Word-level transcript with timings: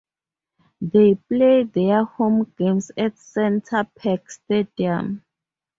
They 0.81 1.13
play 1.13 1.61
their 1.61 2.05
home 2.05 2.51
games 2.57 2.89
at 2.97 3.19
Center 3.19 3.87
Parc 3.99 4.31
Stadium. 4.31 5.23